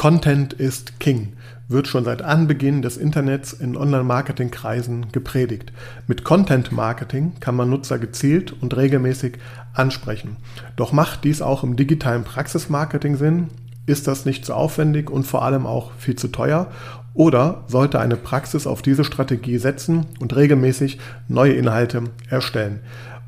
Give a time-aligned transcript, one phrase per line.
[0.00, 1.34] Content ist King
[1.68, 5.74] wird schon seit Anbeginn des Internets in Online-Marketing-Kreisen gepredigt.
[6.06, 9.36] Mit Content-Marketing kann man Nutzer gezielt und regelmäßig
[9.74, 10.38] ansprechen.
[10.76, 13.48] Doch macht dies auch im digitalen Praxismarketing Sinn?
[13.84, 16.68] Ist das nicht zu aufwendig und vor allem auch viel zu teuer?
[17.12, 20.98] Oder sollte eine Praxis auf diese Strategie setzen und regelmäßig
[21.28, 22.80] neue Inhalte erstellen?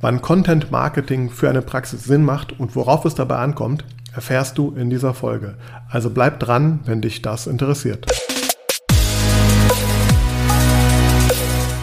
[0.05, 4.73] Wann Content Marketing für eine Praxis Sinn macht und worauf es dabei ankommt, erfährst du
[4.73, 5.55] in dieser Folge.
[5.89, 8.05] Also bleib dran, wenn dich das interessiert.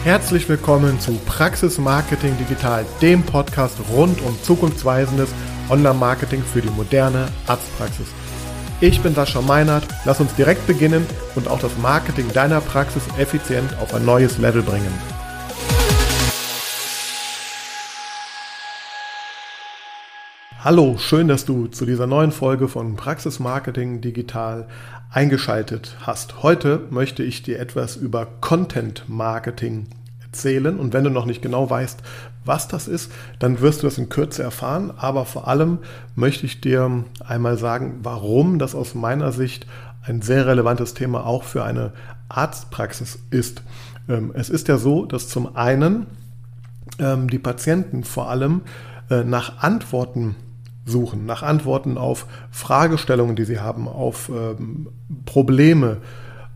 [0.04, 5.30] Herzlich willkommen zu Praxis Marketing Digital, dem Podcast rund um zukunftsweisendes
[5.70, 8.08] Online-Marketing für die moderne Arztpraxis.
[8.82, 13.74] Ich bin Sascha Meinert, lass uns direkt beginnen und auch das Marketing deiner Praxis effizient
[13.80, 14.92] auf ein neues Level bringen.
[20.62, 24.68] Hallo, schön, dass du zu dieser neuen Folge von Praxis Marketing Digital
[25.10, 26.42] eingeschaltet hast.
[26.42, 29.86] Heute möchte ich dir etwas über Content Marketing
[30.22, 32.02] erzählen und wenn du noch nicht genau weißt,
[32.44, 35.78] was das ist, dann wirst du das in Kürze erfahren, aber vor allem
[36.14, 39.66] möchte ich dir einmal sagen, warum das aus meiner Sicht
[40.02, 41.94] ein sehr relevantes Thema auch für eine
[42.28, 43.62] Arztpraxis ist.
[44.10, 46.04] Ähm, es ist ja so, dass zum einen
[46.98, 48.60] ähm, die Patienten vor allem
[49.08, 50.36] äh, nach Antworten
[50.84, 54.88] suchen, nach Antworten auf Fragestellungen, die sie haben, auf ähm,
[55.24, 55.98] Probleme.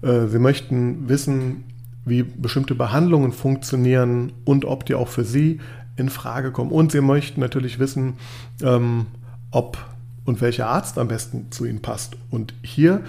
[0.03, 1.65] Äh, sie möchten wissen,
[2.05, 5.61] wie bestimmte Behandlungen funktionieren und ob die auch für sie
[5.97, 6.71] in Frage kommen.
[6.71, 8.15] Und sie möchten natürlich wissen,
[8.63, 9.07] ähm,
[9.51, 9.79] ob
[10.25, 12.17] und welcher Arzt am besten zu ihnen passt.
[12.31, 13.03] Und hier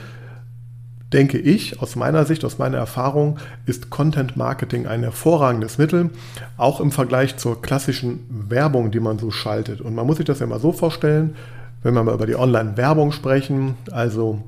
[1.14, 6.10] denke ich, aus meiner Sicht, aus meiner Erfahrung, ist Content Marketing ein hervorragendes Mittel,
[6.58, 9.82] auch im Vergleich zur klassischen Werbung, die man so schaltet.
[9.82, 11.36] Und man muss sich das ja mal so vorstellen,
[11.84, 14.42] wenn wir mal über die Online-Werbung sprechen, also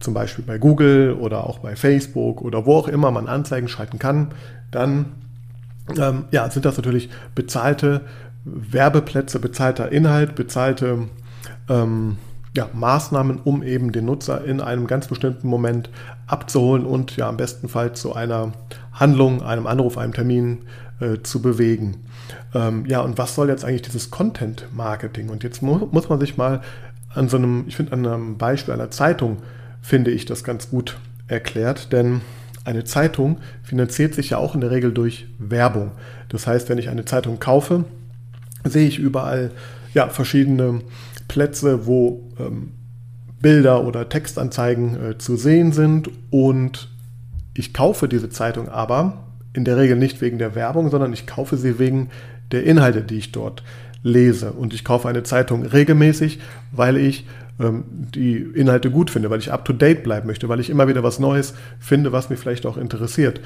[0.00, 3.98] zum Beispiel bei Google oder auch bei Facebook oder wo auch immer man Anzeigen schalten
[3.98, 4.28] kann,
[4.70, 5.06] dann
[5.98, 8.00] ähm, ja, sind das natürlich bezahlte
[8.44, 11.08] Werbeplätze, bezahlter Inhalt, bezahlte
[11.68, 12.16] ähm,
[12.56, 15.90] ja, Maßnahmen, um eben den Nutzer in einem ganz bestimmten Moment
[16.26, 18.52] abzuholen und ja am besten Fall zu einer
[18.92, 20.62] Handlung, einem Anruf, einem Termin
[21.00, 21.98] äh, zu bewegen.
[22.54, 25.28] Ähm, ja, und was soll jetzt eigentlich dieses Content Marketing?
[25.28, 26.60] Und jetzt mu muss man sich mal
[27.14, 29.38] an so einem, ich finde, an einem Beispiel einer Zeitung,
[29.80, 32.20] finde ich das ganz gut erklärt, denn
[32.64, 35.92] eine Zeitung finanziert sich ja auch in der Regel durch Werbung.
[36.28, 37.84] Das heißt, wenn ich eine Zeitung kaufe,
[38.64, 39.52] sehe ich überall
[39.94, 40.82] ja, verschiedene
[41.30, 42.72] Plätze, wo ähm,
[43.40, 46.88] Bilder oder Textanzeigen äh, zu sehen sind und
[47.54, 51.56] ich kaufe diese Zeitung aber in der Regel nicht wegen der Werbung, sondern ich kaufe
[51.56, 52.10] sie wegen
[52.50, 53.62] der Inhalte, die ich dort
[54.02, 54.52] lese.
[54.52, 56.40] Und ich kaufe eine Zeitung regelmäßig,
[56.72, 57.26] weil ich
[57.60, 61.20] ähm, die Inhalte gut finde, weil ich up-to-date bleiben möchte, weil ich immer wieder was
[61.20, 63.40] Neues finde, was mich vielleicht auch interessiert.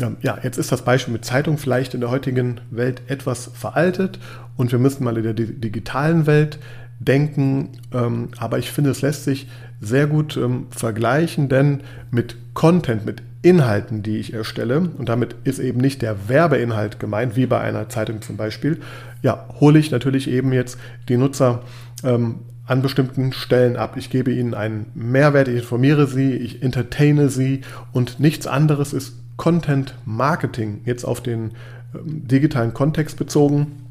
[0.00, 4.18] Ähm, ja, jetzt ist das Beispiel mit Zeitung vielleicht in der heutigen Welt etwas veraltet
[4.56, 6.58] und wir müssen mal in der digitalen Welt
[7.04, 7.70] denken.
[7.92, 9.48] Ähm, aber ich finde, es lässt sich
[9.80, 11.80] sehr gut ähm, vergleichen, denn
[12.10, 17.34] mit Content, mit Inhalten, die ich erstelle, und damit ist eben nicht der Werbeinhalt gemeint,
[17.34, 18.80] wie bei einer Zeitung zum Beispiel,
[19.22, 21.62] ja, hole ich natürlich eben jetzt die Nutzer
[22.04, 22.36] ähm,
[22.66, 23.96] an bestimmten Stellen ab.
[23.96, 29.16] Ich gebe ihnen einen Mehrwert, ich informiere sie, ich entertaine sie und nichts anderes ist
[29.36, 31.50] Content Marketing jetzt auf den
[31.94, 33.81] ähm, digitalen Kontext bezogen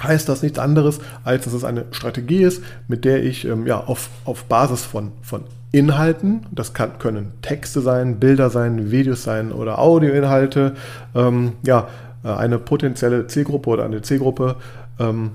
[0.00, 3.78] heißt das nichts anderes, als dass es eine Strategie ist, mit der ich ähm, ja,
[3.78, 9.52] auf, auf Basis von, von Inhalten, das kann, können Texte sein, Bilder sein, Videos sein
[9.52, 10.74] oder Audioinhalte,
[11.14, 11.88] ähm, ja,
[12.24, 14.56] äh, eine potenzielle Zielgruppe oder eine Zielgruppe
[14.98, 15.32] ähm,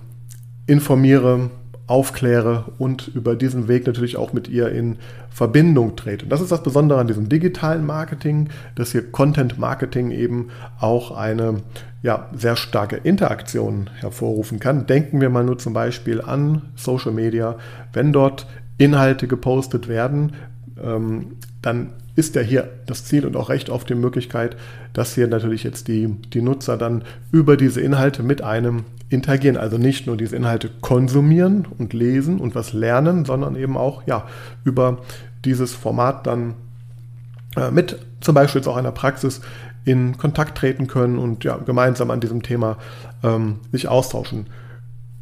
[0.67, 1.49] informiere,
[1.87, 4.97] aufkläre und über diesen Weg natürlich auch mit ihr in
[5.29, 6.25] Verbindung trete.
[6.25, 10.49] Und das ist das Besondere an diesem digitalen Marketing, dass hier Content Marketing eben
[10.79, 11.61] auch eine
[12.03, 14.85] ja, sehr starke Interaktion hervorrufen kann.
[14.85, 17.55] Denken wir mal nur zum Beispiel an Social Media.
[17.93, 18.47] Wenn dort
[18.77, 20.33] Inhalte gepostet werden,
[20.81, 24.57] ähm, dann ist ja hier das Ziel und auch recht oft die Möglichkeit,
[24.91, 29.55] dass hier natürlich jetzt die, die Nutzer dann über diese Inhalte mit einem interagieren.
[29.55, 34.25] Also nicht nur diese Inhalte konsumieren und lesen und was lernen, sondern eben auch ja,
[34.63, 34.97] über
[35.45, 36.55] dieses Format dann
[37.55, 39.41] äh, mit zum Beispiel jetzt auch einer Praxis
[39.85, 42.77] in Kontakt treten können und ja, gemeinsam an diesem Thema
[43.23, 44.47] ähm, sich austauschen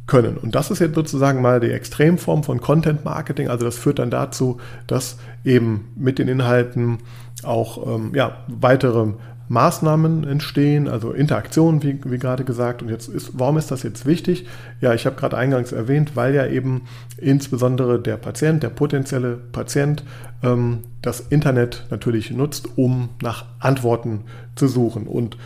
[0.06, 0.36] können.
[0.36, 3.48] Und das ist jetzt sozusagen mal die Extremform von Content Marketing.
[3.48, 6.98] Also das führt dann dazu, dass eben mit den Inhalten
[7.42, 9.14] auch ähm, ja, weitere
[9.48, 12.82] Maßnahmen entstehen, also Interaktionen, wie, wie gerade gesagt.
[12.82, 14.46] Und jetzt ist, warum ist das jetzt wichtig?
[14.80, 16.82] Ja, ich habe gerade eingangs erwähnt, weil ja eben
[17.18, 20.04] insbesondere der Patient, der potenzielle Patient,
[20.42, 24.24] ähm, das Internet natürlich nutzt, um nach Antworten
[24.56, 25.06] zu suchen.
[25.06, 25.36] Und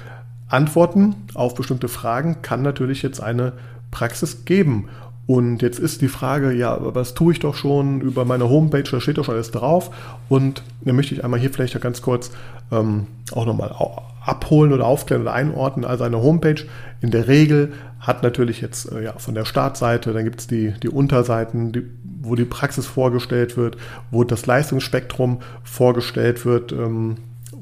[0.49, 3.53] Antworten auf bestimmte Fragen kann natürlich jetzt eine
[3.91, 4.89] Praxis geben.
[5.27, 9.01] Und jetzt ist die Frage, ja, was tue ich doch schon über meine Homepage, da
[9.01, 9.91] steht doch schon alles drauf.
[10.29, 12.33] Und dann möchte ich einmal hier vielleicht ganz kurz
[12.73, 13.73] ähm, auch nochmal
[14.25, 15.85] abholen oder aufklären oder einordnen.
[15.85, 16.65] Also eine Homepage
[17.01, 20.73] in der Regel hat natürlich jetzt äh, ja, von der Startseite, dann gibt es die,
[20.83, 21.83] die Unterseiten, die,
[22.23, 23.77] wo die Praxis vorgestellt wird,
[24.11, 26.73] wo das Leistungsspektrum vorgestellt wird.
[26.73, 27.19] Ähm,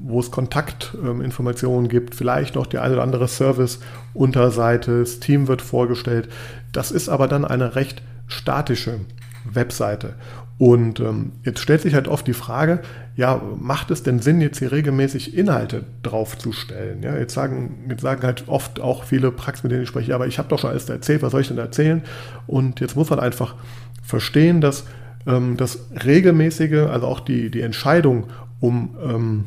[0.08, 5.60] wo es Kontaktinformationen ähm, gibt, vielleicht noch die eine oder andere Service-Unterseite, das Team wird
[5.60, 6.28] vorgestellt.
[6.72, 9.00] Das ist aber dann eine recht statische
[9.44, 10.14] Webseite.
[10.56, 12.80] Und ähm, jetzt stellt sich halt oft die Frage,
[13.16, 17.02] ja, macht es denn Sinn, jetzt hier regelmäßig Inhalte draufzustellen?
[17.02, 20.26] Ja, jetzt sagen, jetzt sagen halt oft auch viele Praxen, mit denen ich spreche, aber
[20.26, 22.02] ich habe doch schon alles erzählt, was soll ich denn erzählen?
[22.46, 23.54] Und jetzt muss man einfach
[24.02, 24.84] verstehen, dass
[25.26, 28.24] ähm, das regelmäßige, also auch die, die Entscheidung
[28.58, 29.44] um ähm,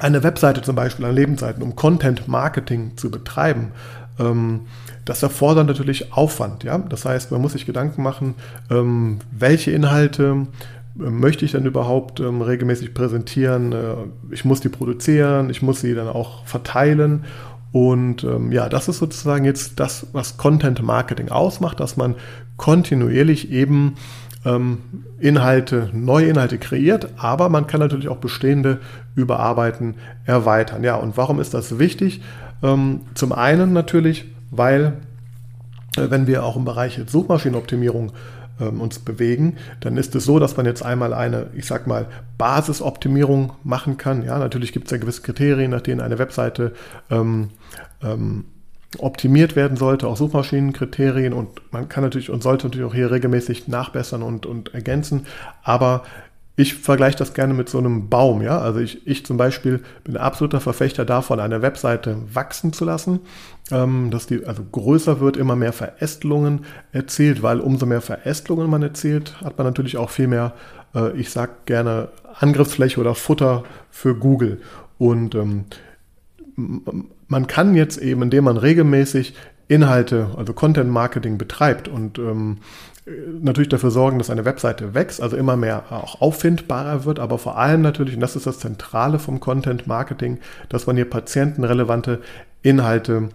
[0.00, 3.72] eine Webseite zum Beispiel an Lebensseiten, um Content Marketing zu betreiben,
[4.18, 4.62] ähm,
[5.04, 6.64] das erfordert natürlich Aufwand.
[6.64, 6.78] Ja?
[6.78, 8.34] Das heißt, man muss sich Gedanken machen,
[8.70, 10.46] ähm, welche Inhalte
[10.98, 13.72] äh, möchte ich dann überhaupt ähm, regelmäßig präsentieren.
[13.72, 13.94] Äh,
[14.30, 17.24] ich muss die produzieren, ich muss sie dann auch verteilen.
[17.72, 22.14] Und ähm, ja, das ist sozusagen jetzt das, was Content Marketing ausmacht, dass man
[22.56, 23.96] kontinuierlich eben
[24.44, 24.78] ähm,
[25.18, 28.80] Inhalte, neue Inhalte kreiert, aber man kann natürlich auch bestehende
[29.14, 29.94] überarbeiten,
[30.24, 30.84] erweitern.
[30.84, 32.20] Ja, und warum ist das wichtig?
[32.62, 34.94] Ähm, zum einen natürlich, weil
[35.96, 38.12] äh, wenn wir auch im Bereich Suchmaschinenoptimierung
[38.60, 42.06] ähm, uns bewegen, dann ist es so, dass man jetzt einmal eine, ich sag mal,
[42.38, 44.24] Basisoptimierung machen kann.
[44.24, 46.72] Ja, natürlich gibt es ja gewisse Kriterien, nach denen eine Webseite
[47.10, 47.50] ähm,
[48.02, 48.44] ähm,
[49.00, 53.68] optimiert werden sollte, auch Suchmaschinenkriterien und man kann natürlich und sollte natürlich auch hier regelmäßig
[53.68, 55.26] nachbessern und, und ergänzen,
[55.62, 56.02] aber
[56.56, 58.60] ich vergleiche das gerne mit so einem Baum, ja.
[58.60, 63.20] Also ich, ich zum Beispiel bin absoluter Verfechter davon, eine Webseite wachsen zu lassen,
[63.72, 68.82] ähm, dass die also größer wird, immer mehr Verästelungen erzielt, weil umso mehr Verästelungen man
[68.82, 70.54] erzielt, hat man natürlich auch viel mehr,
[70.94, 74.60] äh, ich sag gerne Angriffsfläche oder Futter für Google.
[74.96, 75.64] Und ähm,
[77.34, 79.34] man kann jetzt eben, indem man regelmäßig
[79.66, 82.58] Inhalte, also Content Marketing betreibt und ähm,
[83.40, 87.58] natürlich dafür sorgen, dass eine Webseite wächst, also immer mehr auch auffindbarer wird, aber vor
[87.58, 90.38] allem natürlich, und das ist das Zentrale vom Content Marketing,
[90.68, 92.20] dass man hier patientenrelevante
[92.62, 93.30] Inhalte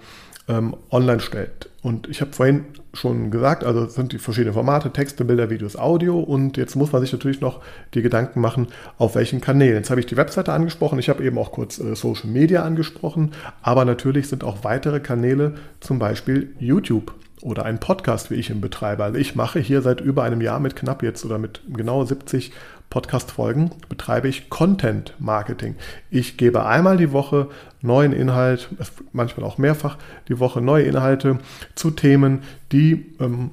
[0.47, 1.68] ähm, online stellt.
[1.81, 5.77] Und ich habe vorhin schon gesagt, also es sind die verschiedenen Formate, Texte, Bilder, Videos,
[5.77, 7.61] Audio und jetzt muss man sich natürlich noch
[7.93, 8.67] die Gedanken machen,
[8.97, 9.77] auf welchen Kanälen.
[9.77, 13.31] Jetzt habe ich die Webseite angesprochen, ich habe eben auch kurz äh, Social Media angesprochen,
[13.61, 18.59] aber natürlich sind auch weitere Kanäle, zum Beispiel YouTube oder ein Podcast, wie ich ihn
[18.59, 19.03] betreibe.
[19.03, 22.51] Also ich mache hier seit über einem Jahr mit knapp jetzt oder mit genau 70
[22.89, 25.75] Podcast-Folgen betreibe ich Content Marketing.
[26.09, 27.49] Ich gebe einmal die Woche
[27.81, 28.69] neuen Inhalt,
[29.13, 29.97] manchmal auch mehrfach
[30.27, 31.39] die Woche neue Inhalte
[31.75, 32.41] zu Themen,
[32.71, 33.51] die ähm,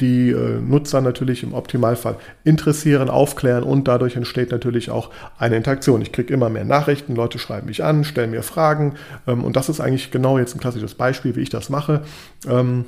[0.00, 6.00] die äh, Nutzer natürlich im Optimalfall interessieren, aufklären und dadurch entsteht natürlich auch eine Interaktion.
[6.02, 8.94] Ich kriege immer mehr Nachrichten, Leute schreiben mich an, stellen mir Fragen
[9.26, 12.02] ähm, und das ist eigentlich genau jetzt ein klassisches Beispiel, wie ich das mache.
[12.48, 12.86] Ähm,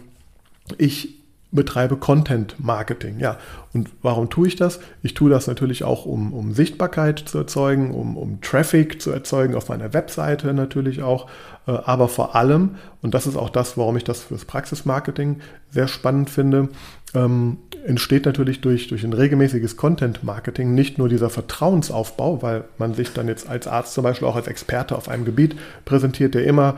[0.78, 1.21] ich
[1.52, 3.20] betreibe Content Marketing.
[3.20, 3.36] Ja,
[3.74, 4.80] und warum tue ich das?
[5.02, 9.54] Ich tue das natürlich auch, um, um Sichtbarkeit zu erzeugen, um, um Traffic zu erzeugen
[9.54, 11.28] auf meiner Webseite natürlich auch,
[11.66, 15.88] äh, aber vor allem, und das ist auch das, warum ich das fürs Praxismarketing sehr
[15.88, 16.70] spannend finde,
[17.14, 22.94] ähm, entsteht natürlich durch, durch ein regelmäßiges Content Marketing nicht nur dieser Vertrauensaufbau, weil man
[22.94, 26.44] sich dann jetzt als Arzt zum Beispiel auch als Experte auf einem Gebiet präsentiert, der
[26.44, 26.76] immer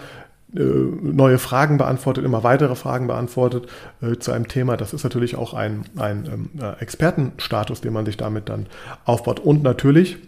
[0.55, 3.67] neue Fragen beantwortet, immer weitere Fragen beantwortet
[4.01, 4.77] äh, zu einem Thema.
[4.77, 8.67] Das ist natürlich auch ein, ein ähm, äh, Expertenstatus, den man sich damit dann
[9.05, 9.41] aufbaut.
[9.41, 10.19] Und natürlich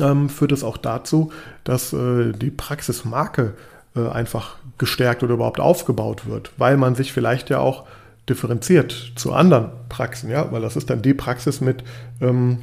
[0.00, 1.32] ähm, führt es auch dazu,
[1.62, 3.54] dass äh, die Praxismarke
[3.94, 7.86] äh, einfach gestärkt oder überhaupt aufgebaut wird, weil man sich vielleicht ja auch
[8.28, 11.84] differenziert zu anderen Praxen, ja, weil das ist dann die Praxis mit
[12.20, 12.58] ähm,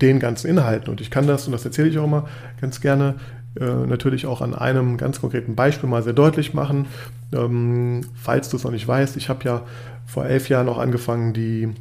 [0.00, 0.90] den ganzen Inhalten.
[0.90, 2.28] Und ich kann das, und das erzähle ich auch immer
[2.60, 6.86] ganz gerne, äh, natürlich auch an einem ganz konkreten Beispiel mal sehr deutlich machen.
[7.34, 9.62] Ähm, falls du es noch nicht weißt, ich habe ja
[10.06, 11.74] vor elf Jahren auch angefangen, die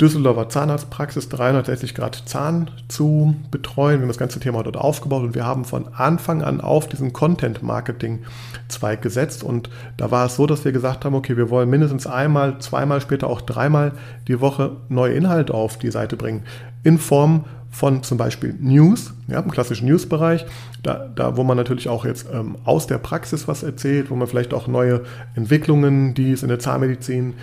[0.00, 3.98] Düsseldorfer Zahnarztpraxis 360 Grad Zahn zu betreuen.
[3.98, 7.12] Wir haben das ganze Thema dort aufgebaut und wir haben von Anfang an auf diesen
[7.12, 9.44] Content-Marketing-Zweig gesetzt.
[9.44, 13.00] Und da war es so, dass wir gesagt haben, okay, wir wollen mindestens einmal, zweimal,
[13.00, 13.92] später auch dreimal
[14.26, 16.42] die Woche neue Inhalte auf die Seite bringen.
[16.82, 20.46] In Form von zum Beispiel News, ja, im klassischen News-Bereich,
[20.82, 24.28] da, da, wo man natürlich auch jetzt ähm, aus der Praxis was erzählt, wo man
[24.28, 25.02] vielleicht auch neue
[25.34, 27.34] Entwicklungen, die es in der Zahnmedizin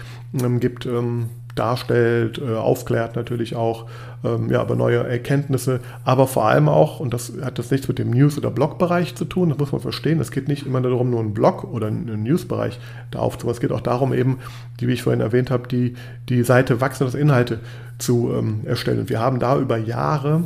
[0.42, 3.88] ähm, gibt, ähm, darstellt, äh, aufklärt natürlich auch
[4.24, 8.00] ähm, ja, über neue Erkenntnisse, aber vor allem auch, und das hat das nichts mit
[8.00, 11.10] dem News- oder Blog-Bereich zu tun, das muss man verstehen, es geht nicht immer darum,
[11.10, 12.80] nur einen Blog oder einen News-Bereich
[13.12, 14.40] da aufzubauen, es geht auch darum eben,
[14.80, 15.96] die, wie ich vorhin erwähnt habe, die,
[16.30, 17.60] die Seite wachsende Inhalte
[17.98, 19.00] zu ähm, erstellen.
[19.00, 20.46] Und wir haben da über Jahre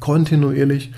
[0.00, 0.92] kontinuierlich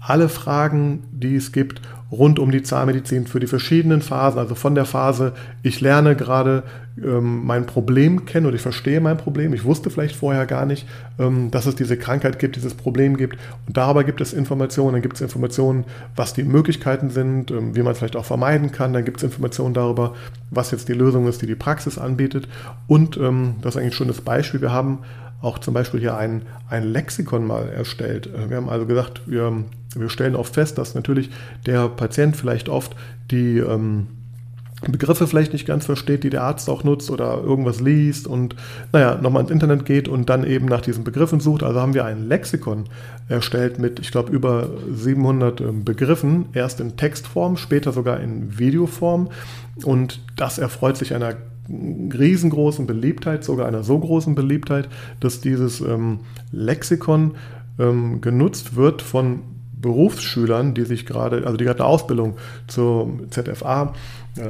[0.00, 1.80] alle Fragen, die es gibt,
[2.14, 6.62] rund um die Zahnmedizin für die verschiedenen Phasen, also von der Phase, ich lerne gerade
[7.02, 10.86] ähm, mein Problem kennen oder ich verstehe mein Problem, ich wusste vielleicht vorher gar nicht,
[11.18, 13.36] ähm, dass es diese Krankheit gibt, dieses Problem gibt.
[13.66, 17.82] Und darüber gibt es Informationen, dann gibt es Informationen, was die Möglichkeiten sind, ähm, wie
[17.82, 20.14] man es vielleicht auch vermeiden kann, dann gibt es Informationen darüber,
[20.50, 22.48] was jetzt die Lösung ist, die die Praxis anbietet.
[22.86, 25.00] Und ähm, das ist eigentlich schon das Beispiel, wir haben
[25.44, 28.26] auch zum Beispiel hier ein, ein Lexikon mal erstellt.
[28.26, 29.64] Äh, wir haben also gesagt, wir,
[29.98, 31.30] wir stellen oft fest, dass natürlich
[31.66, 32.94] der Patient vielleicht oft
[33.30, 34.06] die ähm,
[34.82, 38.54] Begriffe vielleicht nicht ganz versteht, die der Arzt auch nutzt oder irgendwas liest und
[38.92, 41.62] naja, nochmal ins Internet geht und dann eben nach diesen Begriffen sucht.
[41.62, 42.84] Also haben wir ein Lexikon
[43.28, 49.30] erstellt mit, ich glaube, über 700 ähm, Begriffen, erst in Textform, später sogar in Videoform
[49.84, 51.36] und das erfreut sich einer
[51.68, 54.88] riesengroßen Beliebtheit, sogar einer so großen Beliebtheit,
[55.20, 56.20] dass dieses ähm,
[56.52, 57.36] Lexikon
[57.78, 59.40] ähm, genutzt wird von
[59.84, 63.92] Berufsschülern, die sich gerade, also die gerade eine Ausbildung zur ZFA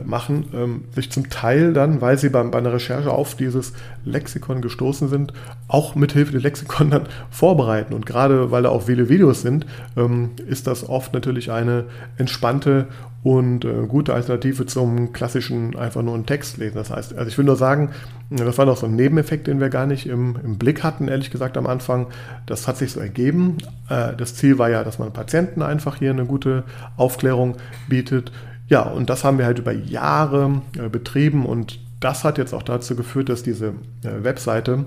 [0.04, 3.74] machen, ähm, sich zum Teil dann, weil sie beim, bei einer Recherche auf dieses
[4.04, 5.32] Lexikon gestoßen sind,
[5.68, 7.92] auch mit Hilfe des Lexikon dann vorbereiten.
[7.92, 11.84] Und gerade weil da auch viele Videos sind, ähm, ist das oft natürlich eine
[12.16, 12.88] entspannte
[13.24, 16.76] und äh, gute Alternative zum klassischen einfach nur einen Text lesen.
[16.76, 17.90] Das heißt, also ich will nur sagen,
[18.30, 21.30] das war noch so ein Nebeneffekt, den wir gar nicht im, im Blick hatten, ehrlich
[21.30, 22.08] gesagt am Anfang.
[22.46, 23.56] Das hat sich so ergeben.
[23.88, 26.64] Äh, das Ziel war ja, dass man Patienten einfach hier eine gute
[26.98, 27.56] Aufklärung
[27.88, 28.30] bietet.
[28.74, 32.64] Ja, und das haben wir halt über Jahre äh, betrieben und das hat jetzt auch
[32.64, 33.68] dazu geführt, dass diese
[34.02, 34.86] äh, Webseite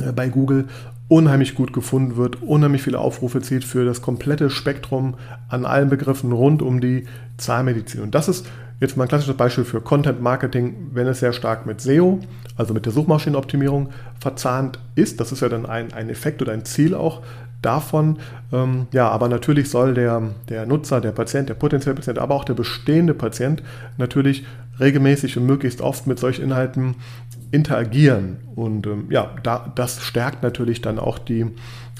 [0.00, 0.68] äh, bei Google
[1.06, 5.16] unheimlich gut gefunden wird, unheimlich viele Aufrufe zieht für das komplette Spektrum
[5.50, 7.04] an allen Begriffen rund um die
[7.36, 8.00] Zahnmedizin.
[8.00, 8.46] Und das ist
[8.80, 12.20] jetzt mal ein klassisches Beispiel für Content Marketing, wenn es sehr stark mit SEO,
[12.56, 13.90] also mit der Suchmaschinenoptimierung
[14.20, 15.20] verzahnt ist.
[15.20, 17.22] Das ist ja dann ein, ein Effekt oder ein Ziel auch
[17.62, 18.18] davon.
[18.52, 22.44] Ähm, ja, aber natürlich soll der, der Nutzer, der Patient, der potenzielle Patient, aber auch
[22.44, 23.62] der bestehende Patient
[23.98, 24.44] natürlich
[24.78, 26.96] regelmäßig und möglichst oft mit solchen Inhalten
[27.50, 28.36] interagieren.
[28.54, 31.46] Und ähm, ja, da, das stärkt natürlich dann auch die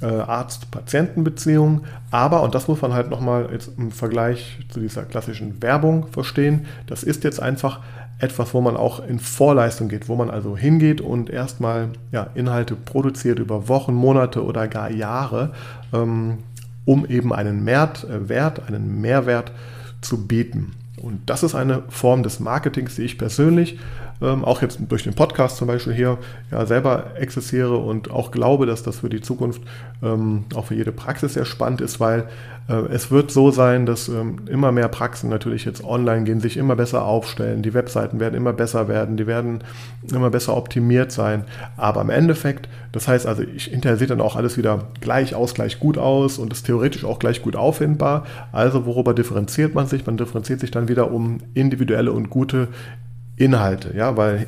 [0.02, 1.84] äh, Arzt-Patienten-Beziehung.
[2.10, 7.02] Aber, und das muss man halt nochmal im Vergleich zu dieser klassischen Werbung verstehen, das
[7.02, 7.80] ist jetzt einfach
[8.18, 12.74] etwas, wo man auch in Vorleistung geht, wo man also hingeht und erstmal ja, Inhalte
[12.74, 15.52] produziert über Wochen, Monate oder gar Jahre,
[15.92, 16.38] ähm,
[16.86, 19.52] um eben einen äh, Wert, einen Mehrwert
[20.00, 20.72] zu bieten.
[20.96, 23.78] Und das ist eine Form des Marketings, die ich persönlich
[24.22, 26.18] ähm, auch jetzt durch den Podcast zum Beispiel hier
[26.50, 29.62] ja selber exerziere und auch glaube, dass das für die Zukunft
[30.02, 32.28] ähm, auch für jede Praxis sehr spannend ist, weil
[32.68, 36.56] äh, es wird so sein, dass ähm, immer mehr Praxen natürlich jetzt online gehen, sich
[36.56, 39.62] immer besser aufstellen, die Webseiten werden immer besser werden, die werden
[40.10, 41.44] immer besser optimiert sein,
[41.76, 45.54] aber im Endeffekt, das heißt also, ich hinterher sieht dann auch alles wieder gleich aus,
[45.54, 50.06] gleich gut aus und ist theoretisch auch gleich gut auffindbar, also worüber differenziert man sich?
[50.06, 52.68] Man differenziert sich dann wieder um individuelle und gute
[53.36, 54.46] Inhalte, ja, weil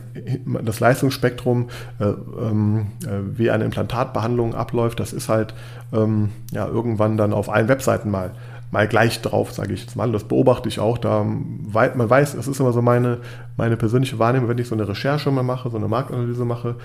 [0.64, 1.68] das Leistungsspektrum,
[1.98, 5.52] äh, ähm, äh, wie eine Implantatbehandlung abläuft, das ist halt
[5.92, 8.32] ähm, ja irgendwann dann auf allen Webseiten mal
[8.70, 10.12] mal gleich drauf, sage ich jetzt mal.
[10.12, 10.98] Das beobachte ich auch.
[10.98, 13.18] Da man weiß, das ist immer so meine,
[13.56, 16.76] meine persönliche Wahrnehmung, wenn ich so eine Recherche mal mache, so eine Marktanalyse mache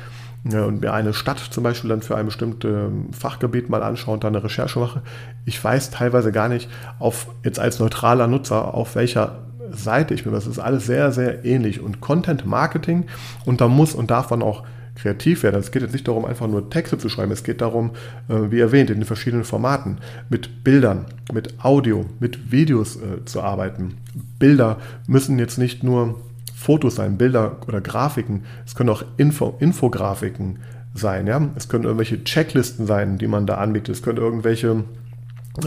[0.49, 4.23] ja, und mir eine Stadt zum Beispiel dann für ein bestimmtes Fachgebiet mal anschaue und
[4.23, 5.01] dann eine Recherche mache.
[5.45, 6.69] Ich weiß teilweise gar nicht,
[6.99, 9.39] auf jetzt als neutraler Nutzer, auf welcher
[9.71, 10.33] Seite ich bin.
[10.33, 11.81] Das ist alles sehr, sehr ähnlich.
[11.81, 13.05] Und Content Marketing,
[13.45, 14.63] und da muss und darf man auch
[14.95, 15.59] kreativ werden.
[15.59, 17.31] Es geht jetzt nicht darum, einfach nur Texte zu schreiben.
[17.31, 17.91] Es geht darum,
[18.29, 19.97] äh, wie erwähnt, in den verschiedenen Formaten,
[20.29, 23.95] mit Bildern, mit Audio, mit Videos äh, zu arbeiten.
[24.39, 24.77] Bilder
[25.07, 26.19] müssen jetzt nicht nur
[26.55, 28.43] Fotos sein, Bilder oder Grafiken.
[28.65, 30.59] Es können auch Info, Infografiken
[30.93, 31.27] sein.
[31.27, 31.41] Ja?
[31.55, 33.95] Es können irgendwelche Checklisten sein, die man da anbietet.
[33.95, 34.83] Es können irgendwelche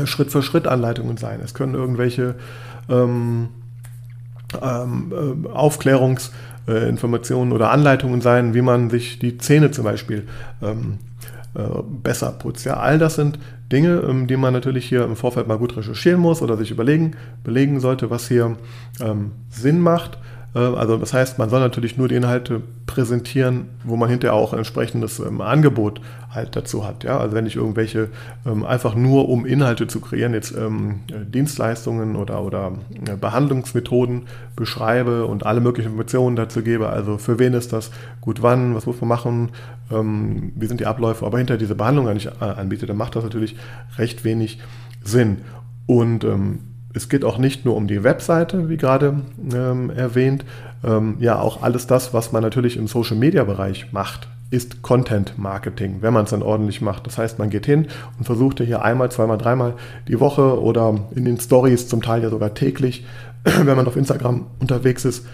[0.05, 1.41] Schritt-für-Schritt-Anleitungen sein.
[1.43, 2.37] Es können irgendwelche
[2.89, 3.49] ähm,
[4.63, 10.27] ähm, äh, Aufklärungsinformationen oder Anleitungen sein, wie man sich die Zähne zum Beispiel
[10.63, 10.99] ähm,
[11.55, 12.65] äh, besser putzt.
[12.65, 13.39] Ja, all das sind
[13.73, 17.13] Dinge, ähm, die man natürlich hier im Vorfeld mal gut recherchieren muss oder sich überlegen,
[17.45, 18.57] belegen sollte, was hier
[19.01, 20.19] ähm, Sinn macht.
[20.57, 24.53] Äh, also das heißt, man soll natürlich nur die Inhalte präsentieren, wo man hinterher auch
[24.53, 27.05] ein entsprechendes ähm, Angebot halt dazu hat.
[27.05, 27.19] Ja?
[27.19, 28.09] Also wenn ich irgendwelche
[28.47, 32.73] ähm, einfach nur um Inhalte zu kreieren, jetzt ähm, Dienstleistungen oder, oder
[33.07, 34.23] äh, Behandlungsmethoden
[34.57, 38.87] beschreibe und alle möglichen Informationen dazu gebe, also für wen ist das gut wann, was
[38.87, 39.51] muss man machen,
[39.93, 43.25] ähm, wie sind die Abläufe, aber hinter diese Behandlung nicht äh, anbietet, dann macht das
[43.25, 43.57] natürlich
[43.99, 44.59] recht wenig
[45.03, 45.39] Sinn.
[45.87, 46.59] Und ähm,
[46.97, 49.21] es geht auch nicht nur um die Webseite, wie gerade
[49.55, 50.47] ähm, erwähnt.
[50.83, 56.15] Ähm, ja, auch alles das, was man natürlich im Social-Media-Bereich macht, ist Content Marketing, wenn
[56.15, 57.07] man es dann ordentlich macht.
[57.07, 59.75] Das heißt, man geht hin und versucht hier einmal, zweimal, dreimal
[60.09, 63.05] die Woche oder in den Stories zum Teil ja sogar täglich,
[63.45, 65.27] wenn man auf Instagram unterwegs ist,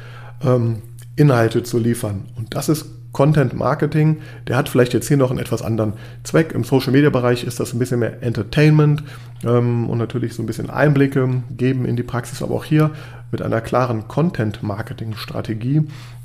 [0.44, 0.82] ähm,
[1.14, 2.24] Inhalte zu liefern.
[2.36, 5.92] Und das ist Content Marketing, der hat vielleicht jetzt hier noch einen etwas anderen
[6.24, 6.52] Zweck.
[6.52, 9.02] Im Social Media Bereich ist das ein bisschen mehr Entertainment
[9.44, 12.42] ähm, und natürlich so ein bisschen Einblicke geben in die Praxis.
[12.42, 12.90] Aber auch hier
[13.30, 15.82] mit einer klaren Content Marketing Strategie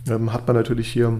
[0.10, 1.20] ähm, hat man natürlich hier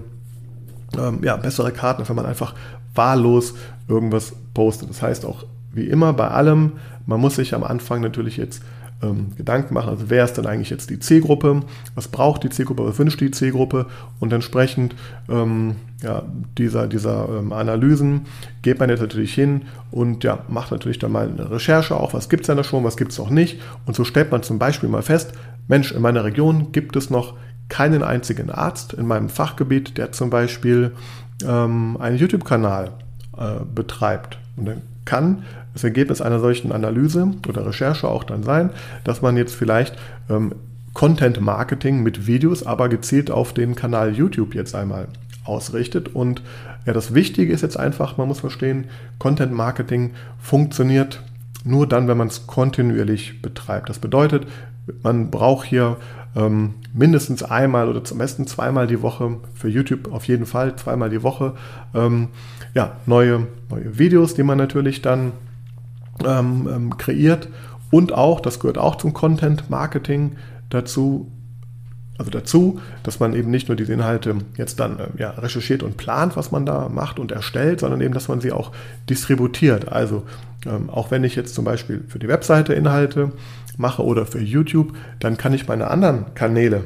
[0.98, 2.54] ähm, ja, bessere Karten, wenn man einfach
[2.94, 3.54] wahllos
[3.88, 4.88] irgendwas postet.
[4.88, 6.72] Das heißt auch wie immer bei allem,
[7.06, 8.62] man muss sich am Anfang natürlich jetzt
[9.02, 11.62] ähm, Gedanken machen, also wer ist denn eigentlich jetzt die Zielgruppe,
[11.94, 13.86] was braucht die Zielgruppe, was wünscht die Zielgruppe
[14.20, 14.94] und entsprechend
[15.28, 16.22] ähm, ja,
[16.56, 18.22] dieser, dieser ähm, Analysen
[18.62, 22.28] geht man jetzt natürlich hin und ja, macht natürlich dann mal eine Recherche auch, was
[22.28, 24.58] gibt es denn da schon, was gibt es noch nicht und so stellt man zum
[24.58, 25.32] Beispiel mal fest,
[25.68, 27.34] Mensch, in meiner Region gibt es noch
[27.68, 30.92] keinen einzigen Arzt in meinem Fachgebiet, der zum Beispiel
[31.46, 32.90] ähm, einen YouTube-Kanal
[33.36, 34.38] äh, betreibt.
[34.56, 35.44] Und dann kann
[35.78, 38.70] das Ergebnis einer solchen Analyse oder Recherche auch dann sein,
[39.04, 39.96] dass man jetzt vielleicht
[40.28, 40.52] ähm,
[40.92, 45.06] Content Marketing mit Videos, aber gezielt auf den Kanal YouTube jetzt einmal
[45.44, 46.14] ausrichtet.
[46.16, 46.42] Und
[46.84, 48.86] ja, das Wichtige ist jetzt einfach, man muss verstehen,
[49.20, 51.22] Content Marketing funktioniert
[51.62, 53.88] nur dann, wenn man es kontinuierlich betreibt.
[53.88, 54.48] Das bedeutet,
[55.04, 55.96] man braucht hier
[56.34, 61.10] ähm, mindestens einmal oder zum besten zweimal die Woche für YouTube auf jeden Fall zweimal
[61.10, 61.54] die Woche
[61.94, 62.28] ähm,
[62.74, 65.32] ja, neue, neue Videos, die man natürlich dann
[66.26, 67.48] ähm, ähm, kreiert
[67.90, 70.36] und auch, das gehört auch zum Content Marketing
[70.68, 71.30] dazu,
[72.18, 75.96] also dazu, dass man eben nicht nur diese Inhalte jetzt dann äh, ja, recherchiert und
[75.96, 78.72] plant, was man da macht und erstellt, sondern eben, dass man sie auch
[79.08, 79.90] distributiert.
[79.90, 80.24] Also
[80.66, 83.32] ähm, auch wenn ich jetzt zum Beispiel für die Webseite Inhalte
[83.76, 86.84] mache oder für YouTube, dann kann ich meine anderen Kanäle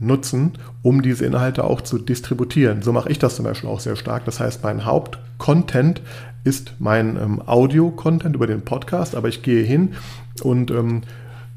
[0.00, 2.82] nutzen, um diese Inhalte auch zu distributieren.
[2.82, 4.24] So mache ich das zum Beispiel auch sehr stark.
[4.24, 6.00] Das heißt, mein Hauptcontent
[6.44, 9.94] ist mein ähm, Audio-Content über den Podcast, aber ich gehe hin
[10.42, 11.02] und ähm,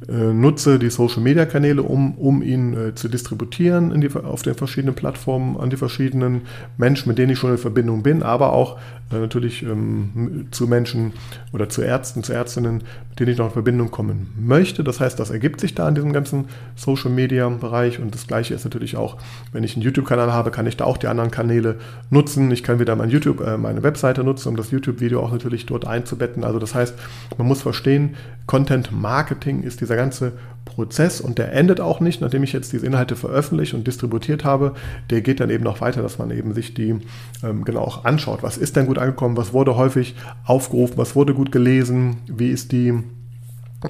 [0.10, 5.58] äh, nutze die Social-Media-Kanäle, um, um ihn äh, zu distributieren die, auf den verschiedenen Plattformen,
[5.58, 6.42] an die verschiedenen
[6.78, 8.80] Menschen, mit denen ich schon in Verbindung bin, aber auch
[9.20, 11.14] natürlich ähm, zu Menschen
[11.54, 14.84] oder zu Ärzten, zu Ärztinnen, mit denen ich noch in Verbindung kommen möchte.
[14.84, 16.46] Das heißt, das ergibt sich da in diesem ganzen
[16.76, 19.18] Social-Media-Bereich und das Gleiche ist natürlich auch,
[19.52, 21.76] wenn ich einen YouTube-Kanal habe, kann ich da auch die anderen Kanäle
[22.10, 22.50] nutzen.
[22.50, 25.86] Ich kann wieder mein YouTube, äh, meine Webseite nutzen, um das YouTube-Video auch natürlich dort
[25.86, 26.44] einzubetten.
[26.44, 26.96] Also das heißt,
[27.38, 28.16] man muss verstehen,
[28.48, 30.32] Content-Marketing ist diese dieser ganze
[30.66, 34.74] Prozess und der endet auch nicht, nachdem ich jetzt diese Inhalte veröffentlicht und distributiert habe.
[35.10, 36.96] Der geht dann eben noch weiter, dass man eben sich die
[37.44, 38.44] ähm, genau auch anschaut.
[38.44, 39.38] Was ist denn gut angekommen?
[39.38, 40.98] Was wurde häufig aufgerufen?
[40.98, 42.18] Was wurde gut gelesen?
[42.28, 42.94] Wie ist die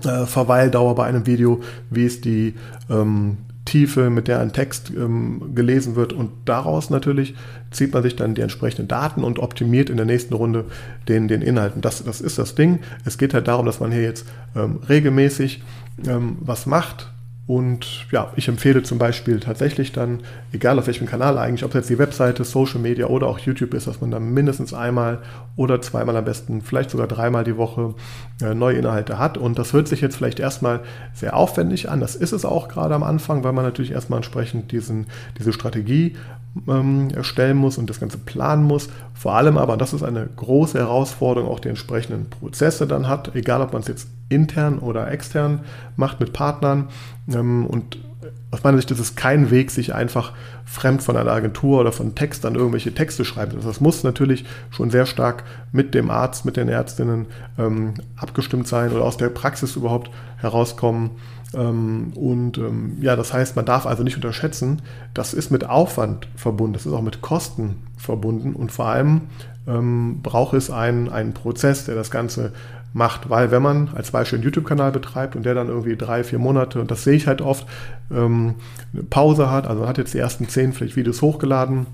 [0.04, 1.62] äh, Verweildauer bei einem Video?
[1.90, 2.56] Wie ist die
[2.90, 7.36] ähm, Tiefe, mit der ein Text ähm, gelesen wird und daraus natürlich
[7.70, 10.66] zieht man sich dann die entsprechenden Daten und optimiert in der nächsten Runde
[11.08, 11.82] den, den Inhalten.
[11.82, 12.80] Das, das ist das Ding.
[13.06, 15.62] Es geht halt darum, dass man hier jetzt ähm, regelmäßig
[16.06, 17.12] ähm, was macht,
[17.51, 20.21] und ja, ich empfehle zum Beispiel tatsächlich dann,
[20.54, 23.73] egal auf welchem Kanal eigentlich, ob es jetzt die Webseite, Social Media oder auch YouTube
[23.73, 25.19] ist, dass man dann mindestens einmal
[25.58, 27.95] oder zweimal am besten, vielleicht sogar dreimal die Woche
[28.41, 29.38] äh, neue Inhalte hat.
[29.38, 30.80] Und das hört sich jetzt vielleicht erstmal
[31.13, 31.99] sehr aufwendig an.
[31.99, 36.15] Das ist es auch gerade am Anfang, weil man natürlich erstmal entsprechend diesen, diese Strategie
[36.69, 38.88] ähm, erstellen muss und das Ganze planen muss.
[39.13, 43.62] Vor allem aber, das ist eine große Herausforderung, auch die entsprechenden Prozesse dann hat, egal
[43.62, 45.62] ob man es jetzt intern oder extern
[45.96, 46.89] macht mit Partnern.
[47.30, 47.98] Ähm, und
[48.52, 50.34] aus meiner Sicht ist es kein Weg, sich einfach
[50.65, 53.58] fremd von einer Agentur oder von Text an irgendwelche Texte schreiben.
[53.63, 58.91] Das muss natürlich schon sehr stark mit dem Arzt, mit den Ärztinnen ähm, abgestimmt sein
[58.91, 61.12] oder aus der Praxis überhaupt herauskommen.
[61.54, 64.82] Ähm, und ähm, ja, das heißt, man darf also nicht unterschätzen,
[65.13, 69.22] das ist mit Aufwand verbunden, das ist auch mit Kosten verbunden und vor allem
[69.67, 72.54] ähm, braucht es einen, einen Prozess, der das Ganze
[72.93, 76.39] macht, weil wenn man als Beispiel einen YouTube-Kanal betreibt und der dann irgendwie drei, vier
[76.39, 77.65] Monate, und das sehe ich halt oft,
[78.12, 78.56] ähm,
[78.93, 79.67] eine Pause hat.
[79.67, 81.86] Also man hat jetzt die ersten zehn vielleicht Videos hochgeladen.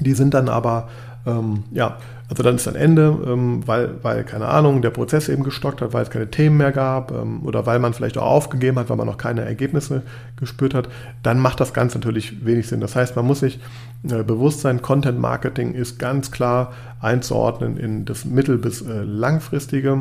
[0.00, 0.88] Die sind dann aber,
[1.26, 1.98] ähm, ja,
[2.32, 5.92] also dann ist dann Ende, ähm, weil, weil, keine Ahnung, der Prozess eben gestockt hat,
[5.92, 8.96] weil es keine Themen mehr gab ähm, oder weil man vielleicht auch aufgegeben hat, weil
[8.96, 10.00] man noch keine Ergebnisse
[10.36, 10.88] gespürt hat,
[11.22, 12.80] dann macht das Ganze natürlich wenig Sinn.
[12.80, 13.60] Das heißt, man muss sich
[14.10, 20.00] äh, bewusst sein, Content Marketing ist ganz klar einzuordnen in das mittel- bis äh, langfristige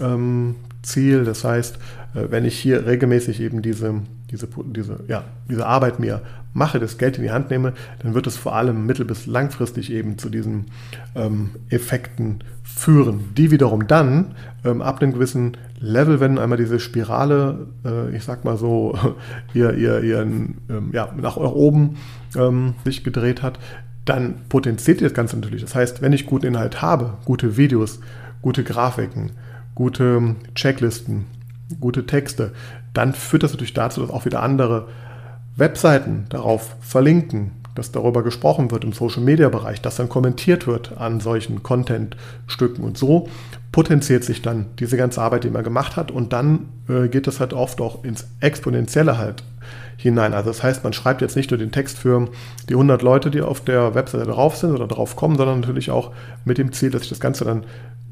[0.00, 1.24] ähm, Ziel.
[1.24, 1.76] Das heißt,
[2.16, 6.22] äh, wenn ich hier regelmäßig eben diese, diese, diese, ja, diese Arbeit mir
[6.58, 9.90] mache, das Geld in die Hand nehme, dann wird es vor allem mittel- bis langfristig
[9.92, 10.66] eben zu diesen
[11.14, 17.68] ähm, Effekten führen, die wiederum dann ähm, ab einem gewissen Level, wenn einmal diese Spirale,
[17.84, 18.98] äh, ich sag mal so,
[19.54, 21.96] ihr, ihr, ihren, ähm, ja, nach oben
[22.36, 23.58] ähm, sich gedreht hat,
[24.04, 25.62] dann potenziert ihr das Ganze natürlich.
[25.62, 28.00] Das heißt, wenn ich guten Inhalt habe, gute Videos,
[28.42, 29.32] gute Grafiken,
[29.74, 31.26] gute Checklisten,
[31.80, 32.52] gute Texte,
[32.94, 34.88] dann führt das natürlich dazu, dass auch wieder andere
[35.58, 41.62] Webseiten darauf verlinken, dass darüber gesprochen wird im Social-Media-Bereich, dass dann kommentiert wird an solchen
[41.62, 43.28] Content-Stücken und so
[43.72, 47.40] potenziert sich dann diese ganze Arbeit, die man gemacht hat und dann äh, geht das
[47.40, 49.44] halt oft auch ins Exponentielle halt
[49.96, 50.32] hinein.
[50.32, 52.28] Also das heißt, man schreibt jetzt nicht nur den Text für
[52.68, 56.12] die 100 Leute, die auf der Webseite drauf sind oder drauf kommen, sondern natürlich auch
[56.44, 57.64] mit dem Ziel, dass sich das Ganze dann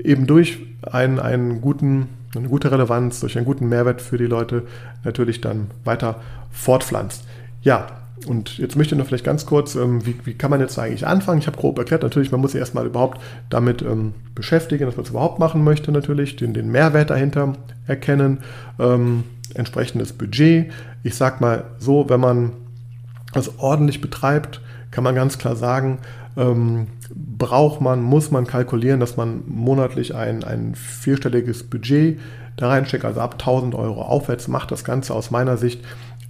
[0.02, 4.64] eben durch einen, einen guten, eine gute Relevanz, durch einen guten Mehrwert für die Leute
[5.04, 7.24] natürlich dann weiter fortpflanzt.
[7.62, 7.86] Ja,
[8.24, 11.06] und jetzt möchte ich noch vielleicht ganz kurz, ähm, wie, wie, kann man jetzt eigentlich
[11.06, 11.38] anfangen?
[11.38, 15.04] Ich habe grob erklärt, natürlich, man muss sich erstmal überhaupt damit ähm, beschäftigen, dass man
[15.04, 17.52] es überhaupt machen möchte, natürlich, den, den Mehrwert dahinter
[17.86, 18.38] erkennen,
[18.78, 19.24] ähm,
[19.54, 20.72] entsprechendes Budget.
[21.02, 22.52] Ich sage mal so, wenn man
[23.34, 25.98] das ordentlich betreibt, kann man ganz klar sagen,
[26.36, 32.18] ähm, braucht man, muss man kalkulieren, dass man monatlich ein, ein vierstelliges Budget
[32.56, 35.84] da reinsteckt, also ab 1000 Euro aufwärts, macht das Ganze aus meiner Sicht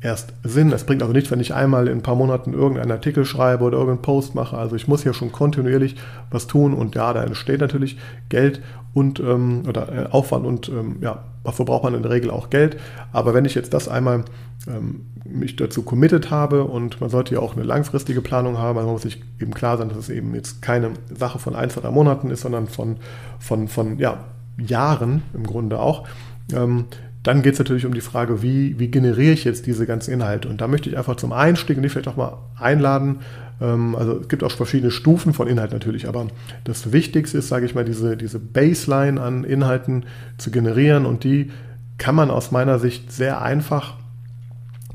[0.06, 0.72] erst Sinn.
[0.72, 3.76] Es bringt also nichts, wenn ich einmal in ein paar Monaten irgendeinen Artikel schreibe oder
[3.76, 4.56] irgendeinen Post mache.
[4.56, 5.96] Also ich muss hier schon kontinuierlich
[6.30, 8.62] was tun und ja, da entsteht natürlich Geld
[8.94, 12.50] und ähm, oder äh, Aufwand und ähm, ja, dafür braucht man in der Regel auch
[12.50, 12.78] Geld.
[13.12, 14.24] Aber wenn ich jetzt das einmal
[14.68, 18.86] ähm, mich dazu committed habe und man sollte ja auch eine langfristige Planung haben, also
[18.86, 21.90] man muss sich eben klar sein, dass es eben jetzt keine Sache von ein, zwei,
[21.90, 22.96] Monaten ist, sondern von,
[23.40, 24.18] von, von ja,
[24.56, 26.06] Jahren im Grunde auch.
[26.54, 26.84] Ähm,
[27.26, 30.48] dann geht es natürlich um die Frage, wie, wie generiere ich jetzt diese ganzen Inhalte?
[30.48, 33.18] Und da möchte ich einfach zum Einstieg und dich vielleicht auch mal einladen.
[33.60, 36.28] Ähm, also es gibt auch verschiedene Stufen von Inhalt natürlich, aber
[36.62, 40.06] das Wichtigste ist, sage ich mal, diese, diese Baseline an Inhalten
[40.38, 41.50] zu generieren und die
[41.98, 43.94] kann man aus meiner Sicht sehr einfach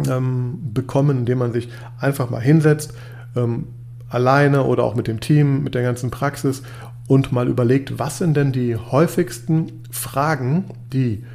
[0.10, 1.68] ähm, bekommen, indem man sich
[2.00, 2.94] einfach mal hinsetzt,
[3.36, 3.68] ähm,
[4.08, 6.64] alleine oder auch mit dem Team, mit der ganzen Praxis
[7.08, 11.26] und mal überlegt, was sind denn die häufigsten Fragen, die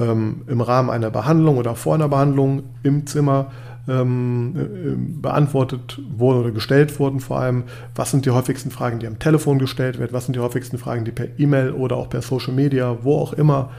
[0.00, 3.50] ähm, im Rahmen einer Behandlung oder vor einer Behandlung im Zimmer
[3.88, 7.64] ähm, äh, beantwortet wurden oder gestellt wurden vor allem.
[7.94, 10.12] Was sind die häufigsten Fragen, die am Telefon gestellt werden?
[10.12, 13.32] Was sind die häufigsten Fragen, die per E-Mail oder auch per Social Media, wo auch
[13.32, 13.70] immer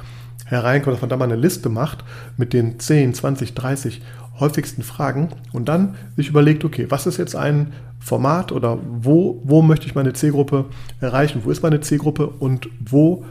[0.45, 2.03] hereinkommen, dass man da mal eine Liste macht
[2.37, 4.01] mit den 10, 20, 30
[4.39, 9.61] häufigsten Fragen und dann sich überlegt, okay, was ist jetzt ein Format oder wo, wo
[9.61, 10.65] möchte ich meine Zielgruppe
[10.99, 11.41] erreichen?
[11.43, 13.23] Wo ist meine Zielgruppe und wo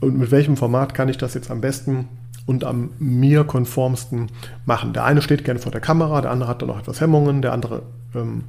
[0.00, 2.08] und mit welchem Format kann ich das jetzt am besten
[2.46, 4.28] und am mir konformsten
[4.64, 4.92] machen.
[4.92, 7.52] Der eine steht gerne vor der Kamera, der andere hat dann noch etwas Hemmungen, der
[7.52, 7.82] andere
[8.14, 8.44] ähm,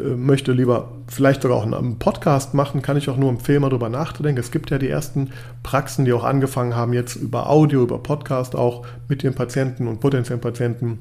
[0.00, 3.68] äh, möchte lieber vielleicht sogar auch einen Podcast machen, kann ich auch nur empfehlen, mal
[3.68, 4.40] darüber nachzudenken.
[4.40, 5.30] Es gibt ja die ersten
[5.62, 10.00] Praxen, die auch angefangen haben, jetzt über Audio, über Podcast auch mit den Patienten und
[10.00, 11.00] potenziellen Patienten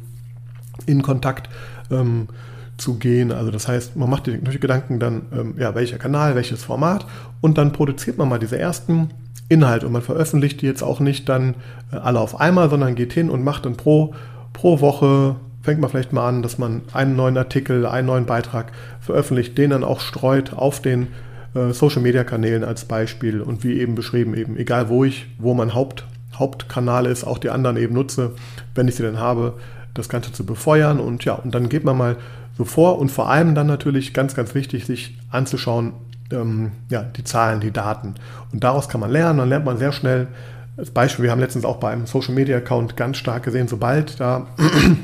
[0.85, 1.49] in Kontakt
[1.91, 2.27] ähm,
[2.77, 3.31] zu gehen.
[3.31, 7.05] Also das heißt, man macht sich Gedanken dann, ähm, ja, welcher Kanal, welches Format
[7.41, 9.09] und dann produziert man mal diese ersten
[9.49, 9.83] Inhalt.
[9.83, 11.55] Und man veröffentlicht die jetzt auch nicht dann
[11.91, 14.13] äh, alle auf einmal, sondern geht hin und macht dann pro,
[14.53, 18.71] pro Woche, fängt man vielleicht mal an, dass man einen neuen Artikel, einen neuen Beitrag
[18.99, 21.07] veröffentlicht, den dann auch streut auf den
[21.55, 25.53] äh, Social Media Kanälen als Beispiel und wie eben beschrieben, eben egal wo ich, wo
[25.53, 26.05] mein Haupt,
[26.35, 28.31] Hauptkanal ist, auch die anderen eben nutze,
[28.73, 29.53] wenn ich sie dann habe,
[29.93, 32.17] das Ganze zu befeuern und ja, und dann geht man mal
[32.57, 35.93] so vor und vor allem dann natürlich ganz, ganz wichtig, sich anzuschauen,
[36.31, 38.15] ähm, ja, die Zahlen, die Daten.
[38.51, 39.39] Und daraus kann man lernen.
[39.39, 40.27] Dann lernt man sehr schnell.
[40.77, 44.19] Als Beispiel, wir haben letztens auch bei einem Social Media Account ganz stark gesehen, sobald
[44.19, 44.47] da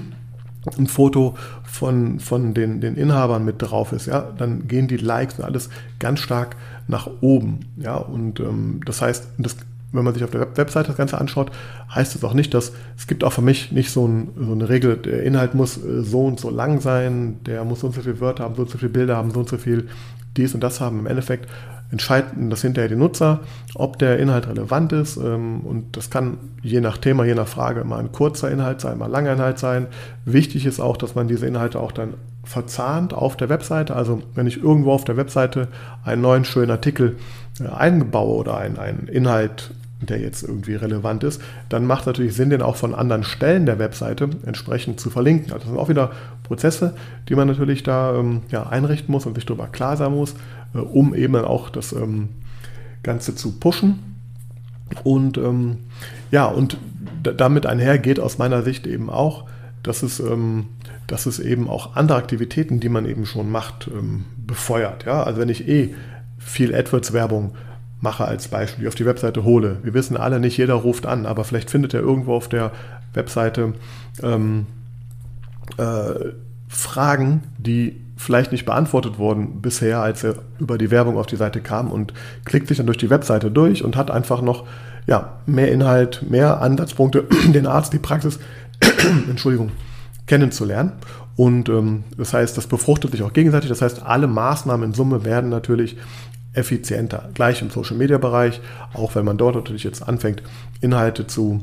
[0.77, 5.39] ein Foto von, von den, den Inhabern mit drauf ist, ja, dann gehen die Likes
[5.39, 6.55] und alles ganz stark
[6.87, 7.61] nach oben.
[7.77, 9.57] Ja, und ähm, das heißt, das,
[9.91, 11.51] wenn man sich auf der Web Webseite das Ganze anschaut,
[11.93, 14.69] heißt es auch nicht, dass es gibt auch für mich nicht so, ein, so eine
[14.69, 18.01] Regel, der Inhalt muss äh, so und so lang sein, der muss so und so
[18.01, 19.87] viele Wörter haben, so und so viele Bilder haben, so und so viel
[20.37, 20.99] dies und das haben.
[20.99, 21.47] Im Endeffekt
[21.91, 23.39] entscheiden das hinterher die Nutzer,
[23.73, 25.17] ob der Inhalt relevant ist.
[25.17, 28.97] Ähm, und das kann je nach Thema, je nach Frage mal ein kurzer Inhalt sein,
[28.97, 29.87] mal ein langer Inhalt sein.
[30.25, 33.95] Wichtig ist auch, dass man diese Inhalte auch dann verzahnt auf der Webseite.
[33.95, 35.67] Also wenn ich irgendwo auf der Webseite
[36.03, 37.17] einen neuen schönen Artikel
[37.59, 39.71] äh, einbaue oder einen, einen Inhalt
[40.01, 43.65] der jetzt irgendwie relevant ist, dann macht es natürlich Sinn, den auch von anderen Stellen
[43.65, 45.51] der Webseite entsprechend zu verlinken.
[45.51, 46.11] Also das sind auch wieder
[46.43, 46.95] Prozesse,
[47.27, 50.35] die man natürlich da ähm, ja, einrichten muss und sich darüber klar sein muss,
[50.73, 52.29] äh, um eben dann auch das ähm,
[53.03, 53.99] Ganze zu pushen.
[55.03, 55.77] Und ähm,
[56.31, 56.77] ja, und
[57.21, 59.45] damit einher geht aus meiner Sicht eben auch,
[59.83, 60.67] dass es, ähm,
[61.07, 65.05] dass es eben auch andere Aktivitäten, die man eben schon macht, ähm, befeuert.
[65.05, 65.23] Ja?
[65.23, 65.93] Also wenn ich eh
[66.37, 67.53] viel AdWords-Werbung
[68.01, 69.77] mache als Beispiel, auf die Webseite hole.
[69.83, 72.71] Wir wissen alle, nicht jeder ruft an, aber vielleicht findet er irgendwo auf der
[73.13, 73.73] Webseite
[74.23, 74.67] ähm,
[75.77, 76.31] äh,
[76.67, 81.61] Fragen, die vielleicht nicht beantwortet wurden bisher, als er über die Werbung auf die Seite
[81.61, 82.13] kam und
[82.45, 84.65] klickt sich dann durch die Webseite durch und hat einfach noch
[85.07, 88.39] ja, mehr Inhalt, mehr Ansatzpunkte, den Arzt, die Praxis,
[89.29, 89.71] Entschuldigung,
[90.27, 90.93] kennenzulernen.
[91.35, 93.69] Und ähm, das heißt, das befruchtet sich auch gegenseitig.
[93.69, 95.97] Das heißt, alle Maßnahmen in Summe werden natürlich
[96.53, 97.29] effizienter.
[97.33, 98.61] Gleich im Social-Media-Bereich,
[98.93, 100.43] auch wenn man dort natürlich jetzt anfängt,
[100.81, 101.61] Inhalte zu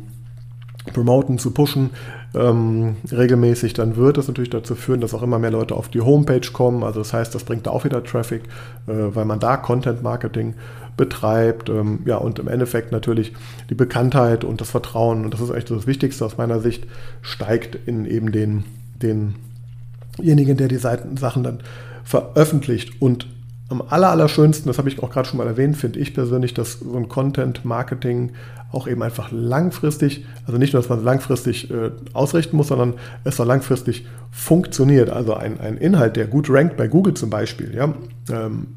[0.93, 1.91] promoten, zu pushen,
[2.35, 6.01] ähm, regelmäßig, dann wird das natürlich dazu führen, dass auch immer mehr Leute auf die
[6.01, 6.85] Homepage kommen.
[6.85, 8.43] Also das heißt, das bringt da auch wieder Traffic,
[8.87, 10.55] äh, weil man da Content-Marketing
[10.97, 11.69] betreibt.
[11.69, 13.33] Ähm, ja, und im Endeffekt natürlich
[13.71, 16.87] die Bekanntheit und das Vertrauen, und das ist echt das Wichtigste aus meiner Sicht,
[17.23, 18.65] steigt in eben den,
[19.03, 21.61] denjenigen, der die Seiten, Sachen dann
[22.05, 23.01] veröffentlicht.
[23.01, 23.27] Und
[23.69, 26.75] am aller, allerschönsten, das habe ich auch gerade schon mal erwähnt, finde ich persönlich, dass
[26.75, 28.33] so ein Content-Marketing
[28.73, 32.95] auch eben einfach langfristig, also nicht nur, dass man es langfristig äh, ausrichten muss, sondern
[33.25, 35.11] es soll langfristig funktioniert.
[35.11, 37.95] Also ein, ein Inhalt, der gut rankt bei Google zum Beispiel, ja,
[38.31, 38.69] ähm,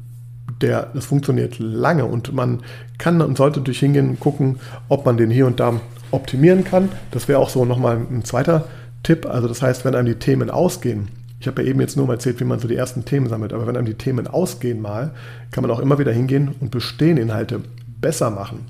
[0.60, 2.60] der, das funktioniert lange und man
[2.98, 6.90] kann und sollte durch hingehen gucken, ob man den hier und da optimieren kann.
[7.12, 8.66] Das wäre auch so nochmal ein zweiter
[9.02, 9.26] Tipp.
[9.26, 11.08] Also das heißt, wenn einem die Themen ausgehen,
[11.40, 13.54] ich habe ja eben jetzt nur mal erzählt, wie man so die ersten Themen sammelt,
[13.54, 15.12] aber wenn einem die Themen ausgehen mal,
[15.50, 17.62] kann man auch immer wieder hingehen und bestehende Inhalte
[18.00, 18.66] besser machen.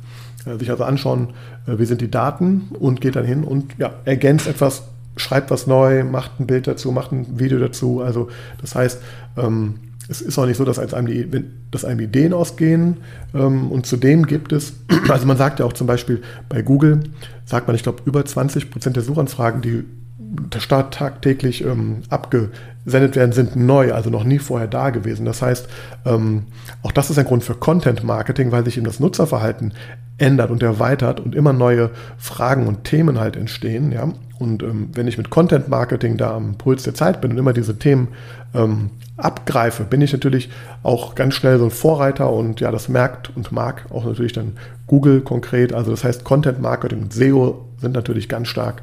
[0.46, 1.30] Äh, sich also anschauen,
[1.66, 4.84] äh, wie sind die Daten und geht dann hin und ja, ergänzt etwas,
[5.16, 8.00] schreibt was neu, macht ein Bild dazu, macht ein Video dazu.
[8.00, 8.28] Also
[8.60, 9.02] das heißt,
[9.36, 9.74] ähm,
[10.08, 12.98] es ist auch nicht so, dass einem, die, dass einem Ideen ausgehen
[13.34, 14.74] ähm, und zudem gibt es,
[15.08, 17.00] also man sagt ja auch zum Beispiel bei Google,
[17.46, 19.84] sagt man, ich glaube, über 20 Prozent der Suchanfragen, die
[20.20, 25.24] der Start tagtäglich ähm, abgesendet werden, sind neu, also noch nie vorher da gewesen.
[25.24, 25.68] Das heißt,
[26.04, 26.44] ähm,
[26.82, 29.72] auch das ist ein Grund für Content Marketing, weil sich eben das Nutzerverhalten
[30.18, 33.92] ändert und erweitert und immer neue Fragen und Themen halt entstehen.
[33.92, 34.12] Ja?
[34.38, 37.54] Und ähm, wenn ich mit Content Marketing da am Puls der Zeit bin und immer
[37.54, 38.08] diese Themen
[38.54, 40.50] ähm, abgreife, bin ich natürlich
[40.82, 44.58] auch ganz schnell so ein Vorreiter und ja, das merkt und mag auch natürlich dann
[44.86, 45.72] Google konkret.
[45.72, 48.82] Also das heißt, Content Marketing und SEO sind natürlich ganz stark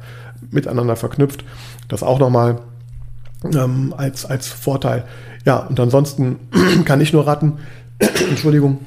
[0.50, 1.44] miteinander verknüpft.
[1.88, 2.60] Das auch nochmal
[3.44, 5.04] ähm, als, als Vorteil.
[5.44, 6.36] Ja, und ansonsten
[6.84, 7.54] kann ich nur raten,
[7.98, 8.78] Entschuldigung,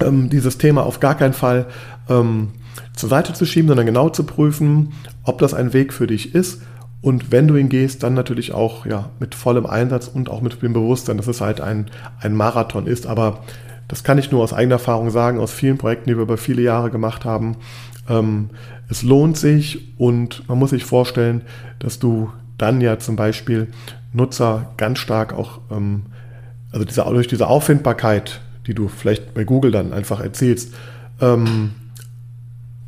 [0.00, 1.66] ähm, dieses Thema auf gar keinen Fall
[2.08, 2.48] ähm,
[2.94, 4.92] zur Seite zu schieben, sondern genau zu prüfen,
[5.24, 6.62] ob das ein Weg für dich ist.
[7.00, 10.60] Und wenn du ihn gehst, dann natürlich auch ja, mit vollem Einsatz und auch mit
[10.62, 11.86] dem Bewusstsein, dass es halt ein,
[12.20, 13.06] ein Marathon ist.
[13.06, 13.44] Aber
[13.86, 16.62] das kann ich nur aus eigener Erfahrung sagen, aus vielen Projekten, die wir über viele
[16.62, 17.56] Jahre gemacht haben.
[18.08, 18.50] Ähm,
[18.88, 21.42] es lohnt sich und man muss sich vorstellen,
[21.78, 23.68] dass du dann ja zum Beispiel
[24.12, 26.06] Nutzer ganz stark auch, ähm,
[26.72, 30.74] also diese, durch diese Auffindbarkeit, die du vielleicht bei Google dann einfach erzielst,
[31.20, 31.72] ähm,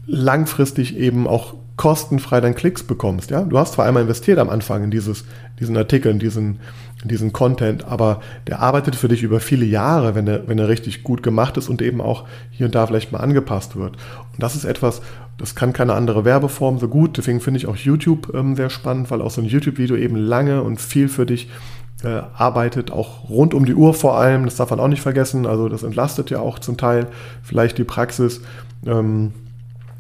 [0.06, 3.30] langfristig eben auch kostenfrei dann Klicks bekommst.
[3.30, 3.40] Ja?
[3.40, 5.24] Du hast zwar einmal investiert am Anfang in dieses,
[5.60, 6.60] diesen Artikel, in diesen,
[7.02, 11.04] in diesen Content, aber der arbeitet für dich über viele Jahre, wenn er, wenn richtig
[11.04, 13.96] gut gemacht ist und eben auch hier und da vielleicht mal angepasst wird.
[14.34, 15.00] Und das ist etwas,
[15.38, 17.16] das kann keine andere Werbeform so gut.
[17.16, 20.62] Deswegen finde ich auch YouTube ähm, sehr spannend, weil auch so ein YouTube-Video eben lange
[20.62, 21.48] und viel für dich
[22.04, 24.44] äh, arbeitet, auch rund um die Uhr vor allem.
[24.44, 25.46] Das darf man auch nicht vergessen.
[25.46, 27.06] Also das entlastet ja auch zum Teil
[27.42, 28.42] vielleicht die Praxis.
[28.84, 29.32] Ähm,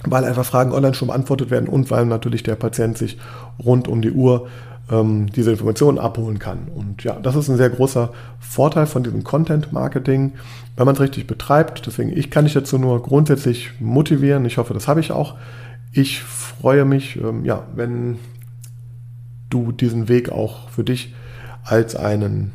[0.04, 3.18] weil einfach Fragen online schon beantwortet werden und weil natürlich der Patient sich
[3.62, 4.48] rund um die Uhr
[4.90, 6.68] ähm, diese Informationen abholen kann.
[6.74, 10.32] Und ja, das ist ein sehr großer Vorteil von diesem Content-Marketing,
[10.76, 11.86] wenn man es richtig betreibt.
[11.86, 14.44] Deswegen, ich kann dich dazu nur grundsätzlich motivieren.
[14.44, 15.36] Ich hoffe, das habe ich auch.
[15.92, 18.18] Ich freue mich, ähm, ja, wenn
[19.48, 21.14] du diesen Weg auch für dich
[21.64, 22.52] als einen,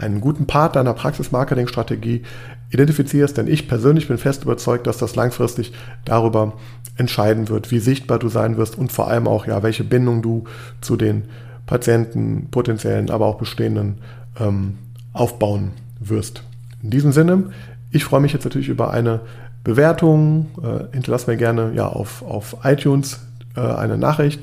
[0.00, 2.22] einen guten Part deiner Praxis-Marketing-Strategie
[2.70, 5.72] identifizierst, denn ich persönlich bin fest überzeugt, dass das langfristig
[6.04, 6.54] darüber
[6.96, 10.44] entscheiden wird, wie sichtbar du sein wirst und vor allem auch, ja, welche Bindung du
[10.80, 11.24] zu den
[11.66, 13.98] Patienten, potenziellen, aber auch bestehenden
[14.38, 14.78] ähm,
[15.12, 16.42] aufbauen wirst.
[16.82, 17.44] In diesem Sinne,
[17.92, 19.20] Ich freue mich jetzt natürlich über eine
[19.64, 20.46] Bewertung.
[20.62, 23.20] Äh, hinterlass mir gerne ja, auf, auf iTunes
[23.56, 24.40] äh, eine Nachricht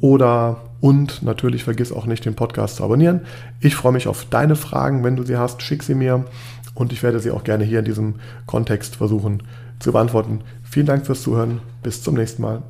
[0.00, 3.20] oder und natürlich vergiss auch nicht, den Podcast zu abonnieren.
[3.60, 5.04] Ich freue mich auf deine Fragen.
[5.04, 6.24] Wenn du sie hast, schick sie mir
[6.74, 9.42] und ich werde sie auch gerne hier in diesem Kontext versuchen
[9.78, 10.40] zu beantworten.
[10.62, 11.60] Vielen Dank fürs Zuhören.
[11.82, 12.62] Bis zum nächsten Mal.